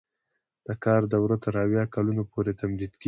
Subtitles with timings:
[0.65, 2.99] د کار دوره تر اویا کلونو پورې تمدید کیږي.